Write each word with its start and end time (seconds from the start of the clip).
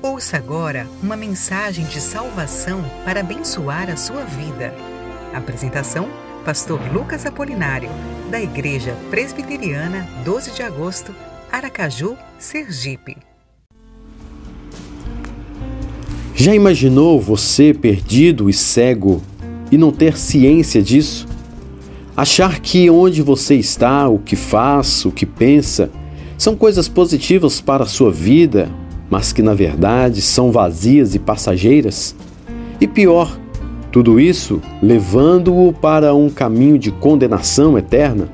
Ouça 0.00 0.36
agora 0.36 0.86
uma 1.02 1.16
mensagem 1.16 1.84
de 1.86 2.00
salvação 2.00 2.84
para 3.04 3.18
abençoar 3.18 3.90
a 3.90 3.96
sua 3.96 4.22
vida. 4.22 4.72
Apresentação: 5.34 6.08
Pastor 6.44 6.80
Lucas 6.92 7.26
Apolinário, 7.26 7.90
da 8.30 8.40
Igreja 8.40 8.94
Presbiteriana 9.10 10.06
12 10.24 10.52
de 10.52 10.62
Agosto, 10.62 11.12
Aracaju, 11.50 12.16
Sergipe. 12.38 13.16
Já 16.32 16.54
imaginou 16.54 17.20
você 17.20 17.74
perdido 17.74 18.48
e 18.48 18.52
cego 18.52 19.20
e 19.68 19.76
não 19.76 19.90
ter 19.90 20.16
ciência 20.16 20.80
disso? 20.80 21.26
Achar 22.16 22.60
que 22.60 22.88
onde 22.88 23.20
você 23.20 23.56
está, 23.56 24.08
o 24.08 24.20
que 24.20 24.36
faz, 24.36 25.04
o 25.04 25.10
que 25.10 25.26
pensa, 25.26 25.90
são 26.36 26.54
coisas 26.54 26.86
positivas 26.86 27.60
para 27.60 27.82
a 27.82 27.88
sua 27.88 28.12
vida, 28.12 28.70
mas 29.10 29.32
que 29.32 29.42
na 29.42 29.54
verdade 29.54 30.20
são 30.20 30.52
vazias 30.52 31.14
e 31.14 31.18
passageiras? 31.18 32.14
E 32.80 32.86
pior, 32.86 33.38
tudo 33.90 34.20
isso 34.20 34.60
levando-o 34.82 35.72
para 35.72 36.14
um 36.14 36.28
caminho 36.28 36.78
de 36.78 36.90
condenação 36.90 37.78
eterna? 37.78 38.28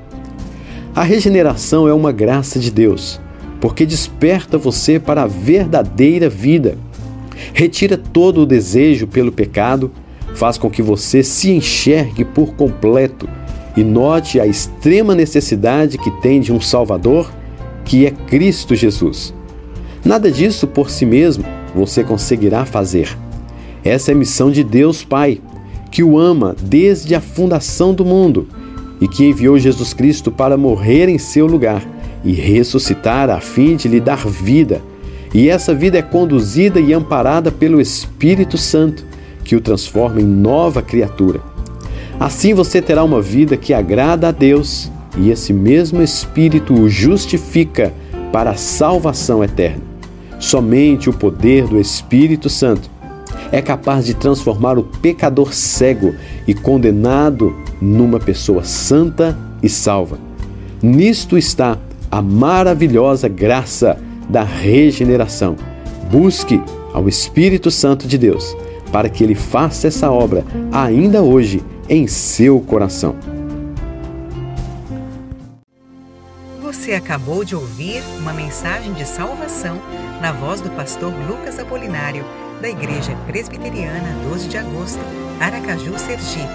A 0.95 1.03
regeneração 1.03 1.89
é 1.89 1.95
uma 1.95 2.13
graça 2.13 2.59
de 2.59 2.71
Deus, 2.71 3.21
porque 3.61 3.87
desperta 3.87 4.59
você 4.59 4.99
para 4.99 5.23
a 5.23 5.27
verdadeira 5.27 6.29
vida. 6.29 6.77
Retira 7.53 7.97
todo 7.97 8.43
o 8.43 8.47
desejo 8.47 9.07
pelo 9.07 9.33
pecado, 9.33 9.91
faz 10.35 10.59
com 10.59 10.71
que 10.71 10.83
você 10.83 11.23
se 11.23 11.51
enxergue 11.51 12.25
por 12.25 12.55
completo 12.55 13.29
e 13.77 13.83
note 13.83 14.39
a 14.39 14.47
extrema 14.47 15.15
necessidade 15.15 15.99
que 15.99 16.11
tem 16.21 16.41
de 16.41 16.53
um 16.53 16.61
Salvador, 16.61 17.33
que 17.85 18.07
é 18.07 18.11
Cristo 18.11 18.75
Jesus. 18.75 19.35
Nada 20.05 20.31
disso 20.31 20.67
por 20.67 20.91
si 20.91 21.07
mesmo 21.07 21.45
você 21.75 22.05
conseguirá 22.05 22.67
fazer. 22.67 23.17
Essa 23.83 24.11
é 24.11 24.15
a 24.15 24.17
missão 24.17 24.51
de 24.51 24.63
Deus 24.63 25.03
Pai, 25.03 25.41
que 25.91 26.03
o 26.03 26.19
ama 26.19 26.55
desde 26.61 27.15
a 27.15 27.21
fundação 27.21 27.95
do 27.95 28.05
mundo 28.05 28.47
e 29.01 29.09
que 29.09 29.25
enviou 29.25 29.59
Jesus 29.59 29.95
Cristo 29.95 30.31
para 30.31 30.57
morrer 30.57 31.09
em 31.09 31.19
seu 31.19 31.47
lugar 31.47 31.83
e 32.25 32.33
ressuscitar 32.33 33.31
a 33.31 33.41
fim 33.41 33.77
de 33.77 33.89
lhe 33.89 34.01
dar 34.01 34.27
vida. 34.27 34.83
E 35.33 35.49
essa 35.49 35.75
vida 35.75 35.99
é 35.99 36.03
conduzida 36.03 36.79
e 36.79 36.93
amparada 36.93 37.51
pelo 37.51 37.81
Espírito 37.81 38.57
Santo, 38.57 39.05
que 39.43 39.57
o 39.57 39.61
transforma 39.61 40.21
em 40.21 40.25
nova 40.25 40.81
criatura. 40.81 41.41
Assim 42.21 42.55
você 42.55 42.81
terá 42.81 43.03
uma 43.03 43.21
vida 43.21 43.57
que 43.57 43.75
agrada 43.75 44.29
a 44.29 44.33
Deus 44.33 44.91
e 45.19 45.31
esse 45.31 45.53
mesmo 45.53 46.03
Espírito 46.03 46.75
o 46.75 46.89
justifica 46.89 47.93
para 48.33 48.51
a 48.51 48.57
salvação 48.57 49.43
eterna. 49.43 49.94
Somente 50.39 51.09
o 51.09 51.13
poder 51.13 51.67
do 51.67 51.81
Espírito 51.81 52.49
Santo 52.51 52.91
é 53.51 53.63
capaz 53.63 54.05
de 54.05 54.15
transformar 54.15 54.79
o 54.79 54.83
pecador 54.83 55.53
cego 55.53 56.15
e 56.47 56.55
condenado 56.55 57.55
numa 57.81 58.19
pessoa 58.19 58.65
santa 58.65 59.39
e 59.63 59.69
salva. 59.69 60.19
Nisto 60.83 61.39
está 61.39 61.79
a 62.11 62.21
maravilhosa 62.21 63.29
graça 63.29 63.99
da 64.29 64.43
regeneração. 64.43 65.57
Busque 66.11 66.61
ao 66.93 67.09
Espírito 67.09 67.71
Santo 67.71 68.07
de 68.07 68.19
Deus 68.19 68.57
para 68.93 69.09
que 69.09 69.25
ele 69.25 69.35
faça 69.35 69.89
essa 69.89 70.11
obra 70.11 70.45
ainda 70.71 71.23
hoje 71.23 71.63
em 71.89 72.07
seu 72.07 72.61
coração. 72.61 73.17
Você 76.75 76.93
acabou 76.93 77.45
de 77.45 77.55
ouvir 77.55 78.03
uma 78.19 78.33
mensagem 78.33 78.93
de 78.95 79.07
salvação 79.07 79.81
na 80.21 80.33
voz 80.33 80.61
do 80.61 80.69
pastor 80.71 81.15
Lucas 81.29 81.57
Apolinário, 81.57 82.25
da 82.61 82.69
Igreja 82.69 83.17
Presbiteriana 83.29 84.13
12 84.29 84.49
de 84.49 84.59
Agosto, 84.59 84.99
Aracaju, 85.41 85.97
Sergipe. 85.97 86.53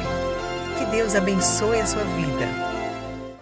Que 0.77 0.85
Deus 0.91 1.15
abençoe 1.15 1.79
a 1.79 1.85
sua 1.85 2.03
vida 2.03 2.68